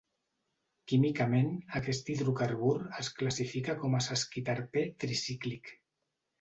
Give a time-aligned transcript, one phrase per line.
[0.91, 1.51] Químicament,
[1.81, 5.75] aquest hidrocarbur es classifica com a sesquiterpè tricíclic.